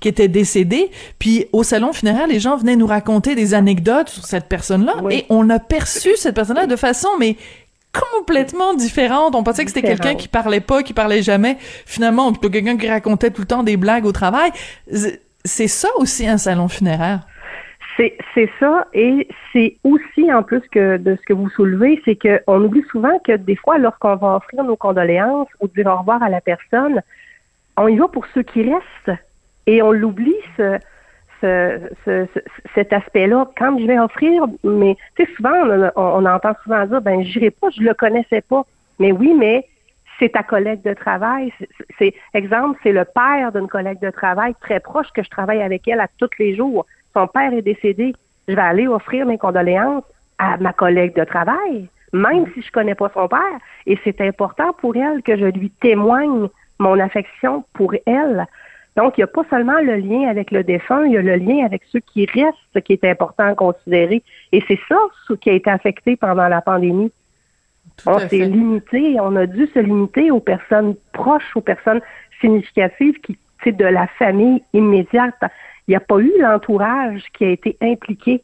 qui 0.00 0.08
était 0.08 0.28
décédé. 0.28 0.90
Puis 1.18 1.46
au 1.52 1.62
salon 1.62 1.92
funéraire, 1.92 2.26
les 2.26 2.40
gens 2.40 2.56
venaient 2.56 2.76
nous 2.76 2.86
raconter 2.86 3.34
des 3.34 3.54
anecdotes 3.54 4.08
sur 4.08 4.24
cette 4.24 4.48
personne-là 4.48 4.94
et 5.10 5.26
on 5.28 5.50
a 5.50 5.58
perçu 5.58 6.16
cette 6.16 6.34
personne-là 6.34 6.66
de 6.66 6.76
façon 6.76 7.08
mais 7.18 7.36
complètement 8.14 8.74
différente. 8.74 9.34
On 9.34 9.42
pensait 9.42 9.64
que 9.64 9.70
c'était 9.70 9.86
quelqu'un 9.86 10.14
qui 10.14 10.28
parlait 10.28 10.60
pas, 10.60 10.82
qui 10.82 10.92
parlait 10.92 11.22
jamais. 11.22 11.56
Finalement, 11.60 12.30
plutôt 12.32 12.50
quelqu'un 12.50 12.76
qui 12.76 12.88
racontait 12.88 13.30
tout 13.30 13.40
le 13.40 13.46
temps 13.46 13.62
des 13.62 13.76
blagues 13.76 14.04
au 14.04 14.12
travail. 14.12 14.50
C'est 15.44 15.68
ça 15.68 15.88
aussi 15.96 16.26
un 16.26 16.38
salon 16.38 16.68
funéraire? 16.68 17.20
C'est 18.34 18.50
ça, 18.60 18.86
et 18.92 19.26
c'est 19.54 19.78
aussi 19.82 20.30
en 20.30 20.42
plus 20.42 20.60
que 20.70 20.98
de 20.98 21.16
ce 21.16 21.22
que 21.22 21.32
vous 21.32 21.48
soulevez, 21.48 21.98
c'est 22.04 22.14
qu'on 22.16 22.62
oublie 22.62 22.84
souvent 22.90 23.18
que 23.20 23.32
des 23.36 23.56
fois, 23.56 23.78
lorsqu'on 23.78 24.16
va 24.16 24.36
offrir 24.36 24.64
nos 24.64 24.76
condoléances 24.76 25.48
ou 25.60 25.68
dire 25.68 25.86
au 25.86 25.96
revoir 25.96 26.22
à 26.22 26.28
la 26.28 26.42
personne, 26.42 27.00
on 27.78 27.88
y 27.88 27.96
va 27.96 28.06
pour 28.08 28.26
ceux 28.34 28.42
qui 28.42 28.70
restent. 28.70 29.18
Et 29.66 29.82
on 29.82 29.92
l'oublie, 29.92 30.36
ce, 30.56 30.78
ce, 31.40 32.26
cet 32.74 32.92
aspect-là. 32.92 33.50
Quand 33.56 33.78
je 33.78 33.86
vais 33.86 33.98
offrir, 33.98 34.44
mais 34.64 34.96
tu 35.16 35.24
sais, 35.24 35.32
souvent, 35.34 35.90
on, 35.96 36.24
entend 36.24 36.52
souvent 36.62 36.86
dire, 36.86 37.00
ben, 37.00 37.22
j'irai 37.22 37.50
pas, 37.50 37.68
je 37.70 37.82
le 37.82 37.94
connaissais 37.94 38.40
pas. 38.42 38.64
Mais 38.98 39.12
oui, 39.12 39.34
mais 39.34 39.66
c'est 40.18 40.30
ta 40.30 40.42
collègue 40.42 40.82
de 40.82 40.94
travail. 40.94 41.52
C'est, 41.98 42.14
exemple, 42.34 42.78
c'est 42.82 42.92
le 42.92 43.04
père 43.04 43.52
d'une 43.52 43.68
collègue 43.68 44.00
de 44.00 44.10
travail 44.10 44.54
très 44.60 44.80
proche 44.80 45.08
que 45.14 45.22
je 45.22 45.30
travaille 45.30 45.62
avec 45.62 45.86
elle 45.88 46.00
à 46.00 46.08
tous 46.18 46.30
les 46.38 46.56
jours. 46.56 46.86
Son 47.12 47.26
père 47.26 47.52
est 47.52 47.62
décédé. 47.62 48.14
Je 48.48 48.54
vais 48.54 48.62
aller 48.62 48.86
offrir 48.86 49.26
mes 49.26 49.38
condoléances 49.38 50.04
à 50.38 50.56
ma 50.58 50.72
collègue 50.72 51.16
de 51.16 51.24
travail, 51.24 51.88
même 52.12 52.46
si 52.54 52.62
je 52.62 52.70
connais 52.70 52.94
pas 52.94 53.10
son 53.12 53.28
père. 53.28 53.58
Et 53.86 53.98
c'est 54.04 54.20
important 54.20 54.72
pour 54.74 54.96
elle 54.96 55.22
que 55.22 55.36
je 55.36 55.46
lui 55.46 55.70
témoigne 55.70 56.48
mon 56.78 56.98
affection 57.00 57.64
pour 57.72 57.94
elle. 58.06 58.46
Donc, 58.96 59.18
il 59.18 59.20
n'y 59.20 59.24
a 59.24 59.28
pas 59.28 59.44
seulement 59.50 59.80
le 59.80 59.96
lien 59.96 60.28
avec 60.28 60.50
le 60.50 60.64
défunt, 60.64 61.04
il 61.04 61.12
y 61.12 61.18
a 61.18 61.22
le 61.22 61.36
lien 61.36 61.64
avec 61.64 61.82
ceux 61.92 62.00
qui 62.00 62.24
restent 62.26 62.80
qui 62.82 62.94
est 62.94 63.04
important 63.04 63.44
à 63.44 63.54
considérer. 63.54 64.22
Et 64.52 64.62
c'est 64.66 64.80
ça 64.88 64.98
ce 65.28 65.34
qui 65.34 65.50
a 65.50 65.52
été 65.52 65.70
affecté 65.70 66.16
pendant 66.16 66.48
la 66.48 66.62
pandémie. 66.62 67.12
on 68.06 68.18
s'est 68.18 68.46
limité, 68.46 69.18
on 69.20 69.36
a 69.36 69.46
dû 69.46 69.66
se 69.66 69.78
limiter 69.78 70.30
aux 70.30 70.40
personnes 70.40 70.94
proches, 71.12 71.56
aux 71.56 71.60
personnes 71.60 72.00
significatives 72.40 73.20
qui, 73.20 73.38
de 73.72 73.84
la 73.84 74.06
famille 74.06 74.62
immédiate. 74.72 75.34
Il 75.86 75.92
n'y 75.92 75.96
a 75.96 76.00
pas 76.00 76.18
eu 76.18 76.32
l'entourage 76.38 77.22
qui 77.36 77.44
a 77.44 77.50
été 77.50 77.76
impliqué. 77.82 78.42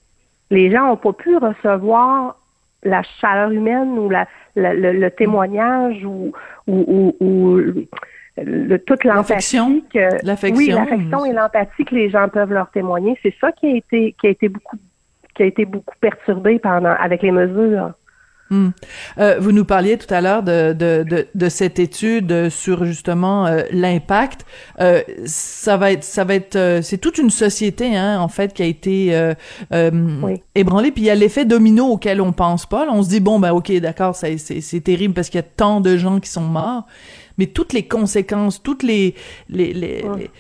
Les 0.51 0.71
gens 0.71 0.89
n'ont 0.89 0.97
pas 0.97 1.13
pu 1.13 1.37
recevoir 1.37 2.37
la 2.83 3.03
chaleur 3.21 3.51
humaine 3.53 3.99
ou 3.99 4.11
la, 4.11 4.27
le, 4.57 5.09
témoignage 5.11 6.05
ou, 6.05 6.33
ou, 6.67 7.17
ou, 7.21 7.61
le, 8.37 8.79
toute 8.79 9.05
l'empathie 9.05 9.59
l'affection 10.23 10.57
oui 10.57 10.69
l'affection 10.69 11.25
et 11.25 11.33
l'empathie 11.33 11.85
que 11.85 11.95
les 11.95 12.11
gens 12.11 12.29
peuvent 12.29 12.53
leur 12.53 12.71
témoigner 12.71 13.19
c'est 13.23 13.35
ça 13.41 13.53
qui 13.53 13.67
a 13.67 13.77
été 13.77 14.15
qui 14.21 14.27
a 14.27 14.31
été 14.31 14.49
beaucoup 14.49 14.79
qui 15.35 15.43
a 15.43 15.47
été 15.47 15.65
beaucoup 15.65 15.95
perturbé 16.01 16.59
pendant 16.59 16.95
avec 16.99 17.23
les 17.23 17.31
mesures 17.31 17.93
Hmm. 18.53 18.69
Euh, 19.19 19.39
vous 19.41 19.51
nous 19.51 19.65
parliez 19.65 19.97
tout 19.97 20.13
à 20.13 20.21
l'heure 20.21 20.43
de, 20.43 20.75
de, 20.75 21.07
de, 21.09 21.27
de, 21.35 21.49
cette 21.49 21.79
étude 21.79 22.51
sur 22.51 22.85
justement 22.85 23.47
euh, 23.47 23.63
l'impact. 23.71 24.45
Euh, 24.79 25.01
ça 25.25 25.79
va 25.79 25.91
être, 25.91 26.05
ça 26.05 26.25
va 26.25 26.35
être, 26.35 26.81
c'est 26.83 26.99
toute 26.99 27.17
une 27.17 27.31
société 27.31 27.97
hein, 27.97 28.21
en 28.21 28.29
fait 28.29 28.53
qui 28.53 28.63
a 28.63 28.67
été 28.67 29.33
oui. 29.73 30.43
ébranlée. 30.55 30.91
Puis 30.91 31.05
il 31.05 31.07
y 31.07 31.11
a 31.11 31.15
l'effet 31.15 31.47
domino 31.47 31.87
auquel 31.87 32.21
on 32.21 32.33
pense 32.33 32.67
pas. 32.67 32.85
Là, 32.85 32.93
on 32.93 33.03
se 33.03 33.09
dit 33.09 33.21
bon 33.21 33.41
ben 33.41 33.53
ok 33.53 33.73
d'accord, 33.81 34.15
c'est 34.15 34.85
terrible 34.85 35.15
parce 35.15 35.31
qu'il 35.31 35.39
y 35.39 35.45
a 35.45 35.49
tant 35.57 35.81
de 35.81 35.97
gens 35.97 36.21
qui 36.21 36.29
sont 36.29 36.43
morts, 36.43 36.85
mais 37.39 37.47
toutes 37.47 37.73
les 37.73 37.87
conséquences, 37.87 38.63
toutes 38.63 38.83
les 38.83 39.15
les, 39.49 39.73
les, 39.73 40.03
les 40.03 40.31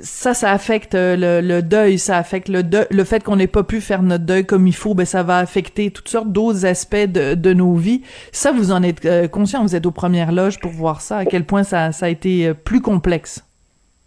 ça, 0.00 0.34
ça 0.34 0.50
affecte 0.50 0.94
euh, 0.94 1.40
le, 1.40 1.62
deuil, 1.62 1.98
ça 1.98 2.18
affecte 2.18 2.48
le 2.48 2.62
le 2.90 3.04
fait 3.04 3.22
qu'on 3.22 3.36
n'ait 3.36 3.46
pas 3.46 3.62
pu 3.62 3.80
faire 3.80 4.02
notre 4.02 4.24
deuil 4.24 4.44
comme 4.44 4.66
il 4.66 4.74
faut, 4.74 4.94
ben 4.94 5.06
ça 5.06 5.22
va 5.22 5.38
affecter 5.38 5.90
toutes 5.90 6.08
sortes 6.08 6.32
d'autres 6.32 6.66
aspects 6.66 6.96
de, 6.96 7.34
de, 7.34 7.52
nos 7.52 7.74
vies. 7.74 8.02
Ça, 8.32 8.52
vous 8.52 8.72
en 8.72 8.82
êtes 8.82 9.04
euh, 9.04 9.28
conscient, 9.28 9.62
vous 9.62 9.76
êtes 9.76 9.86
aux 9.86 9.92
premières 9.92 10.32
loges 10.32 10.58
pour 10.60 10.72
voir 10.72 11.00
ça, 11.00 11.18
à 11.18 11.24
quel 11.24 11.44
point 11.44 11.62
ça, 11.62 11.92
ça 11.92 12.06
a 12.06 12.08
été 12.08 12.48
euh, 12.48 12.54
plus 12.54 12.80
complexe. 12.80 13.46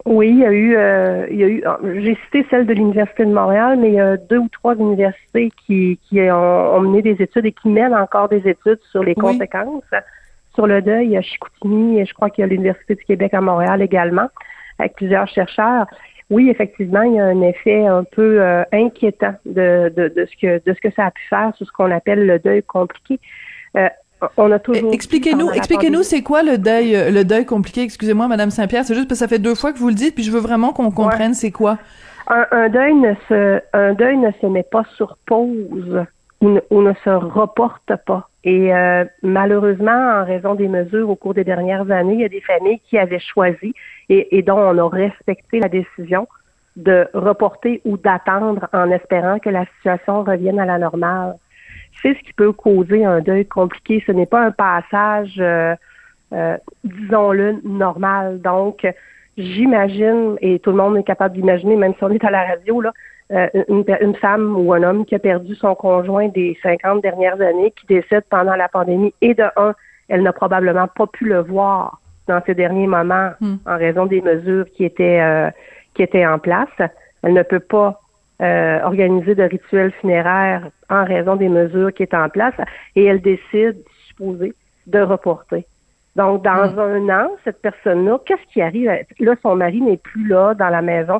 Oui, 0.05 0.29
il 0.29 0.39
y 0.39 0.45
a 0.45 0.53
eu, 0.53 0.71
il 1.31 1.37
y 1.37 1.43
a 1.43 1.47
eu, 1.47 1.63
j'ai 2.01 2.17
cité 2.25 2.45
celle 2.49 2.65
de 2.65 2.73
l'Université 2.73 3.25
de 3.25 3.33
Montréal, 3.33 3.77
mais 3.77 3.89
il 3.89 3.95
y 3.95 3.99
a 3.99 4.15
deux 4.15 4.37
ou 4.37 4.47
trois 4.47 4.73
universités 4.75 5.51
qui, 5.65 5.99
qui 6.07 6.21
ont, 6.21 6.79
mené 6.79 7.01
des 7.01 7.21
études 7.21 7.45
et 7.45 7.51
qui 7.51 7.67
mènent 7.67 7.93
encore 7.93 8.29
des 8.29 8.47
études 8.47 8.79
sur 8.89 9.03
les 9.03 9.15
conséquences. 9.15 9.83
Sur 10.57 10.65
le 10.65 10.81
deuil, 10.81 11.05
il 11.05 11.11
y 11.11 11.17
a 11.17 11.21
Chicoutimi 11.21 11.99
et 11.99 12.05
je 12.07 12.15
crois 12.15 12.31
qu'il 12.31 12.41
y 12.41 12.45
a 12.45 12.47
l'Université 12.47 12.95
du 12.95 13.05
Québec 13.05 13.35
à 13.35 13.41
Montréal 13.41 13.79
également 13.83 14.27
avec 14.79 14.95
plusieurs 14.95 15.27
chercheurs, 15.27 15.85
oui, 16.31 16.49
effectivement, 16.49 17.03
il 17.03 17.13
y 17.13 17.19
a 17.19 17.25
un 17.25 17.41
effet 17.43 17.85
un 17.85 18.03
peu 18.03 18.41
euh, 18.41 18.63
inquiétant 18.73 19.35
de, 19.45 19.93
de, 19.95 20.07
de, 20.09 20.25
ce 20.25 20.35
que 20.41 20.61
de 20.65 20.73
ce 20.73 20.81
que 20.81 20.91
ça 20.95 21.05
a 21.05 21.11
pu 21.11 21.21
faire 21.29 21.53
sur 21.55 21.67
ce 21.67 21.71
qu'on 21.71 21.91
appelle 21.91 22.25
le 22.25 22.39
deuil 22.39 22.63
compliqué. 22.63 23.19
Euh, 23.77 23.87
on 24.35 24.51
a 24.51 24.57
toujours 24.57 24.91
expliquez-nous, 24.93 25.51
expliquez-nous, 25.51 26.01
c'est 26.01 26.23
quoi 26.23 26.41
le 26.41 26.57
deuil, 26.57 27.11
le 27.11 27.23
deuil 27.23 27.45
compliqué? 27.45 27.83
Excusez-moi, 27.83 28.27
Madame 28.27 28.49
Saint-Pierre, 28.49 28.83
c'est 28.83 28.95
juste 28.95 29.07
parce 29.07 29.19
que 29.19 29.25
ça 29.25 29.29
fait 29.29 29.39
deux 29.39 29.53
fois 29.53 29.73
que 29.73 29.77
vous 29.77 29.89
le 29.89 29.93
dites, 29.93 30.15
puis 30.15 30.23
je 30.23 30.31
veux 30.31 30.39
vraiment 30.39 30.73
qu'on 30.73 30.89
comprenne 30.89 31.35
c'est 31.35 31.51
quoi. 31.51 31.77
Un, 32.27 32.47
un, 32.51 32.69
deuil 32.69 32.95
ne 32.95 33.13
se, 33.29 33.61
un 33.73 33.93
deuil 33.93 34.17
ne 34.17 34.31
se 34.41 34.47
met 34.47 34.63
pas 34.63 34.83
sur 34.95 35.17
pause 35.27 36.03
ou 36.41 36.81
ne, 36.81 36.93
se 37.03 37.09
reporte 37.09 37.95
pas. 38.05 38.27
Et 38.47 38.73
euh, 38.73 39.03
malheureusement, 39.23 39.91
en 39.91 40.23
raison 40.23 40.55
des 40.55 40.69
mesures 40.69 41.09
au 41.09 41.17
cours 41.17 41.33
des 41.33 41.43
dernières 41.43 41.91
années, 41.91 42.13
il 42.13 42.21
y 42.21 42.23
a 42.23 42.29
des 42.29 42.39
familles 42.39 42.79
qui 42.89 42.97
avaient 42.97 43.19
choisi 43.19 43.73
et, 44.07 44.41
dont 44.41 44.57
on 44.57 44.77
a 44.77 44.87
respecté 44.87 45.59
la 45.59 45.67
décision 45.67 46.29
de 46.77 47.09
reporter 47.13 47.81
ou 47.83 47.97
d'attendre 47.97 48.69
en 48.71 48.89
espérant 48.89 49.39
que 49.39 49.49
la 49.49 49.65
situation 49.75 50.23
revienne 50.23 50.61
à 50.61 50.65
la 50.65 50.77
normale. 50.77 51.35
C'est 52.01 52.13
ce 52.13 52.23
qui 52.23 52.31
peut 52.31 52.53
causer 52.53 53.03
un 53.03 53.19
deuil 53.19 53.45
compliqué. 53.45 54.01
Ce 54.07 54.13
n'est 54.13 54.25
pas 54.25 54.45
un 54.45 54.51
passage, 54.51 55.35
euh, 55.39 55.75
euh, 56.31 56.55
disons-le, 56.85 57.57
normal. 57.65 58.39
Donc, 58.39 58.87
j'imagine, 59.37 60.37
et 60.39 60.59
tout 60.59 60.71
le 60.71 60.77
monde 60.77 60.95
est 60.95 61.03
capable 61.03 61.35
d'imaginer, 61.35 61.75
même 61.75 61.95
si 61.97 62.03
on 62.05 62.11
est 62.11 62.23
à 62.23 62.31
la 62.31 62.45
radio, 62.45 62.79
là, 62.79 62.93
euh, 63.33 63.49
une, 63.67 64.15
femme 64.15 64.55
ou 64.57 64.71
un 64.73 64.83
homme 64.83 65.05
qui 65.05 65.13
a 65.13 65.19
perdu 65.19 65.53
son 65.55 65.75
conjoint 65.75 66.29
des 66.29 66.57
50 66.63 67.01
dernières 67.01 67.41
années, 67.41 67.71
qui 67.71 67.85
décède 67.85 68.23
pendant 68.29 68.55
la 68.55 68.69
pandémie, 68.69 69.13
et 69.21 69.33
de 69.33 69.43
un, 69.57 69.75
elle 70.07 70.23
n'a 70.23 70.31
probablement 70.31 70.87
pas 70.87 71.07
pu 71.07 71.25
le 71.25 71.39
voir 71.39 71.99
dans 72.27 72.41
ces 72.45 72.55
derniers 72.55 72.87
moments 72.87 73.31
hmm. 73.41 73.55
en 73.65 73.77
raison 73.77 74.05
des 74.05 74.21
mesures 74.21 74.65
qui 74.71 74.85
étaient 74.85 75.19
euh, 75.21 75.49
qui 75.93 76.03
étaient 76.03 76.25
en 76.25 76.39
place. 76.39 76.69
Elle 77.21 77.33
ne 77.33 77.43
peut 77.43 77.59
pas 77.59 77.99
euh, 78.41 78.79
organiser 78.83 79.35
de 79.35 79.43
rituels 79.43 79.91
funéraires 79.99 80.69
en 80.89 81.03
raison 81.03 81.35
des 81.35 81.49
mesures 81.49 81.93
qui 81.93 82.03
étaient 82.03 82.15
en 82.15 82.29
place, 82.29 82.55
et 82.95 83.03
elle 83.03 83.21
décide, 83.21 83.75
supposé, 84.07 84.53
de 84.85 85.01
reporter. 85.01 85.65
Donc, 86.15 86.43
dans 86.43 86.71
hmm. 86.71 86.79
un 86.79 87.09
an, 87.09 87.31
cette 87.43 87.61
personne-là, 87.61 88.19
qu'est-ce 88.25 88.53
qui 88.53 88.61
arrive? 88.61 88.89
Là, 89.19 89.35
son 89.43 89.57
mari 89.57 89.81
n'est 89.81 89.97
plus 89.97 90.27
là 90.27 90.53
dans 90.53 90.69
la 90.69 90.81
maison 90.81 91.19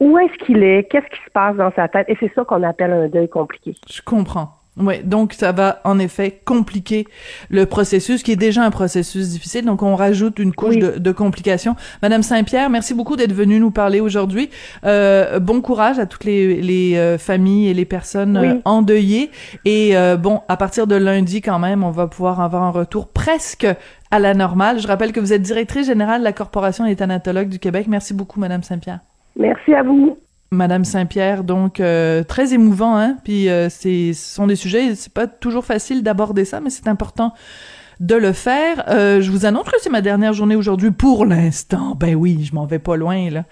où 0.00 0.18
est-ce 0.18 0.44
qu'il 0.44 0.62
est, 0.62 0.84
qu'est-ce 0.90 1.06
qui 1.06 1.24
se 1.24 1.30
passe 1.32 1.56
dans 1.56 1.72
sa 1.74 1.88
tête, 1.88 2.06
et 2.08 2.16
c'est 2.20 2.32
ça 2.34 2.44
qu'on 2.44 2.62
appelle 2.62 2.92
un 2.92 3.08
deuil 3.08 3.28
compliqué. 3.28 3.74
Je 3.90 4.02
comprends. 4.02 4.50
Oui, 4.78 4.96
donc 5.02 5.32
ça 5.32 5.52
va 5.52 5.80
en 5.84 5.98
effet 5.98 6.42
compliquer 6.44 7.06
le 7.48 7.64
processus, 7.64 8.22
qui 8.22 8.32
est 8.32 8.36
déjà 8.36 8.62
un 8.62 8.70
processus 8.70 9.30
difficile. 9.30 9.64
Donc 9.64 9.82
on 9.82 9.96
rajoute 9.96 10.38
une 10.38 10.52
couche 10.52 10.76
de, 10.76 10.98
de, 10.98 11.12
complications. 11.12 11.76
Madame 12.02 12.22
Saint-Pierre, 12.22 12.68
merci 12.68 12.92
beaucoup 12.92 13.16
d'être 13.16 13.32
venue 13.32 13.58
nous 13.58 13.70
parler 13.70 14.00
aujourd'hui. 14.00 14.50
Euh, 14.84 15.40
bon 15.40 15.62
courage 15.62 15.98
à 15.98 16.04
toutes 16.04 16.24
les, 16.24 16.60
les 16.60 16.96
euh, 16.96 17.16
familles 17.16 17.68
et 17.68 17.74
les 17.74 17.86
personnes 17.86 18.36
euh, 18.36 18.54
endeuillées. 18.66 19.30
Et 19.64 19.96
euh, 19.96 20.18
bon, 20.18 20.42
à 20.48 20.58
partir 20.58 20.86
de 20.86 20.94
lundi 20.94 21.40
quand 21.40 21.58
même, 21.58 21.82
on 21.82 21.90
va 21.90 22.06
pouvoir 22.06 22.42
avoir 22.42 22.62
un 22.62 22.70
retour 22.70 23.08
presque 23.08 23.66
à 24.10 24.18
la 24.18 24.34
normale. 24.34 24.78
Je 24.78 24.86
rappelle 24.86 25.12
que 25.12 25.20
vous 25.20 25.32
êtes 25.32 25.42
directrice 25.42 25.86
générale 25.86 26.20
de 26.20 26.24
la 26.24 26.32
Corporation 26.34 26.84
des 26.84 26.96
thanatologues 26.96 27.48
du 27.48 27.58
Québec. 27.58 27.86
Merci 27.88 28.12
beaucoup, 28.12 28.40
Madame 28.40 28.62
Saint-Pierre. 28.62 29.00
Merci 29.36 29.74
à 29.74 29.82
vous. 29.82 30.18
Madame 30.52 30.84
Saint-Pierre, 30.84 31.44
donc 31.44 31.80
euh, 31.80 32.22
très 32.22 32.54
émouvant, 32.54 32.96
hein. 32.96 33.16
Puis 33.24 33.48
euh, 33.48 33.68
c'est, 33.68 34.12
ce 34.12 34.34
sont 34.34 34.46
des 34.46 34.56
sujets, 34.56 34.94
c'est 34.94 35.12
pas 35.12 35.26
toujours 35.26 35.64
facile 35.64 36.02
d'aborder 36.02 36.44
ça, 36.44 36.60
mais 36.60 36.70
c'est 36.70 36.86
important 36.88 37.34
de 37.98 38.14
le 38.14 38.32
faire. 38.32 38.84
Euh, 38.88 39.20
je 39.22 39.30
vous 39.30 39.46
annonce 39.46 39.64
que 39.64 39.80
c'est 39.80 39.90
ma 39.90 40.02
dernière 40.02 40.34
journée 40.34 40.54
aujourd'hui 40.54 40.92
pour 40.92 41.24
l'instant. 41.24 41.96
Ben 41.98 42.14
oui, 42.14 42.44
je 42.44 42.54
m'en 42.54 42.64
vais 42.64 42.78
pas 42.78 42.96
loin 42.96 43.28
là. 43.30 43.44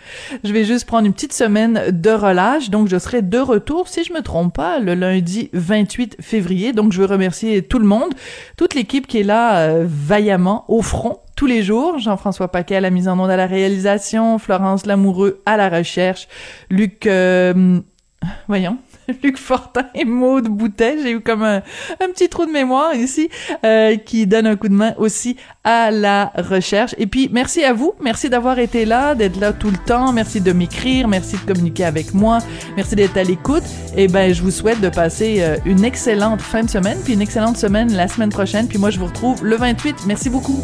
Je 0.44 0.52
vais 0.52 0.64
juste 0.64 0.86
prendre 0.86 1.06
une 1.06 1.14
petite 1.14 1.32
semaine 1.32 1.80
de 1.90 2.10
relâche, 2.10 2.70
donc 2.70 2.88
je 2.88 2.98
serai 2.98 3.22
de 3.22 3.38
retour 3.38 3.88
si 3.88 4.04
je 4.04 4.12
me 4.12 4.20
trompe 4.20 4.54
pas 4.54 4.78
le 4.78 4.94
lundi 4.94 5.50
28 5.52 6.18
février. 6.20 6.72
Donc 6.72 6.92
je 6.92 7.00
veux 7.00 7.06
remercier 7.06 7.62
tout 7.62 7.78
le 7.78 7.86
monde, 7.86 8.14
toute 8.56 8.74
l'équipe 8.74 9.06
qui 9.06 9.20
est 9.20 9.24
là 9.24 9.78
vaillamment 9.82 10.64
au 10.68 10.82
front 10.82 11.23
tous 11.34 11.46
les 11.46 11.62
jours. 11.62 11.98
Jean-François 11.98 12.48
Paquet 12.48 12.76
à 12.76 12.80
la 12.80 12.90
mise 12.90 13.08
en 13.08 13.18
onde 13.18 13.30
à 13.30 13.36
la 13.36 13.46
réalisation, 13.46 14.38
Florence 14.38 14.86
Lamoureux 14.86 15.42
à 15.46 15.56
la 15.56 15.68
recherche, 15.68 16.28
Luc, 16.70 17.06
euh, 17.06 17.80
voyons, 18.48 18.78
Luc 19.22 19.36
Fortin 19.36 19.86
et 19.94 20.04
Maude 20.04 20.48
Boutet. 20.48 20.96
J'ai 21.02 21.12
eu 21.12 21.20
comme 21.20 21.42
un, 21.42 21.62
petit 22.12 22.28
trou 22.28 22.46
de 22.46 22.50
mémoire 22.50 22.94
ici 22.94 23.28
euh, 23.64 23.96
qui 23.96 24.26
donne 24.26 24.46
un 24.46 24.56
coup 24.56 24.68
de 24.68 24.74
main 24.74 24.94
aussi 24.98 25.36
à 25.62 25.90
la 25.90 26.32
recherche. 26.36 26.94
Et 26.98 27.06
puis 27.06 27.28
merci 27.32 27.64
à 27.64 27.72
vous, 27.72 27.94
merci 28.00 28.28
d'avoir 28.28 28.58
été 28.58 28.84
là, 28.84 29.14
d'être 29.14 29.38
là 29.40 29.52
tout 29.52 29.70
le 29.70 29.78
temps, 29.78 30.12
merci 30.12 30.40
de 30.40 30.52
m'écrire, 30.52 31.08
merci 31.08 31.36
de 31.36 31.52
communiquer 31.52 31.84
avec 31.84 32.14
moi, 32.14 32.38
merci 32.76 32.94
d'être 32.96 33.16
à 33.16 33.22
l'écoute. 33.22 33.64
Et 33.96 34.08
ben 34.08 34.32
je 34.32 34.42
vous 34.42 34.50
souhaite 34.50 34.80
de 34.80 34.88
passer 34.88 35.36
euh, 35.40 35.56
une 35.64 35.84
excellente 35.84 36.40
fin 36.40 36.62
de 36.62 36.70
semaine, 36.70 36.98
puis 37.04 37.14
une 37.14 37.22
excellente 37.22 37.56
semaine 37.56 37.92
la 37.92 38.08
semaine 38.08 38.30
prochaine. 38.30 38.68
Puis 38.68 38.78
moi 38.78 38.90
je 38.90 38.98
vous 38.98 39.06
retrouve 39.06 39.44
le 39.44 39.56
28. 39.56 40.06
Merci 40.06 40.30
beaucoup. 40.30 40.60